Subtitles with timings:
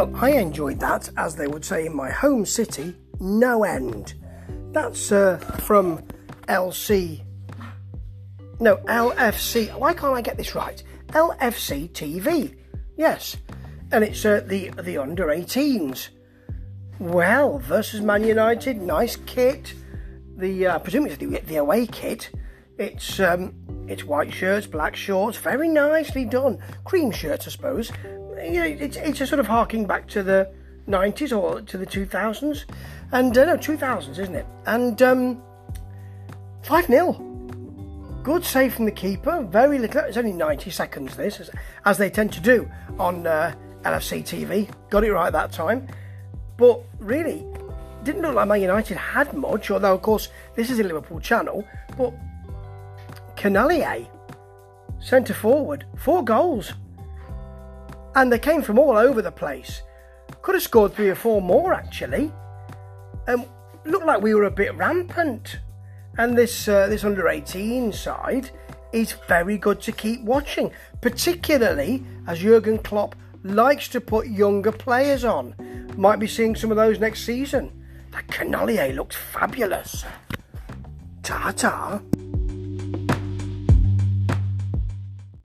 [0.00, 4.14] Well, I enjoyed that, as they would say in my home city, no end.
[4.72, 5.36] That's uh,
[5.66, 5.98] from
[6.48, 7.20] LC.
[8.60, 9.78] No, LFC.
[9.78, 10.82] Why can't I get this right?
[11.08, 12.56] LFC TV.
[12.96, 13.36] Yes,
[13.92, 16.08] and it's uh, the the under 18s.
[16.98, 19.74] Well, versus Man United, nice kit.
[20.38, 22.30] The uh, presumably the, the away kit.
[22.78, 23.54] It's um,
[23.86, 26.58] it's white shirts, black shorts, very nicely done.
[26.84, 27.92] Cream shirts, I suppose.
[28.42, 30.50] You know, it's it's a sort of harking back to the
[30.88, 32.64] 90s or to the 2000s,
[33.12, 34.46] and uh, no 2000s, isn't it?
[34.66, 35.42] And um,
[36.62, 37.26] five 0
[38.22, 39.42] Good save from the keeper.
[39.50, 40.02] Very little.
[40.02, 41.16] It's only 90 seconds.
[41.16, 41.50] This, as,
[41.86, 44.70] as they tend to do on uh, LFC TV.
[44.90, 45.88] Got it right that time.
[46.58, 47.46] But really,
[48.04, 49.70] didn't look like Man United had much.
[49.70, 51.66] Although, of course, this is a Liverpool channel.
[51.96, 52.12] But
[53.36, 54.06] Canalier,
[54.98, 56.74] centre forward, four goals.
[58.14, 59.82] And they came from all over the place.
[60.42, 62.32] Could have scored three or four more actually.
[63.28, 63.44] Um,
[63.84, 65.58] looked like we were a bit rampant.
[66.18, 68.50] And this uh, this under 18 side
[68.92, 75.24] is very good to keep watching, particularly as Jurgen Klopp likes to put younger players
[75.24, 75.54] on.
[75.96, 77.72] Might be seeing some of those next season.
[78.12, 80.04] That Canalier looks fabulous.
[81.22, 82.00] Ta ta.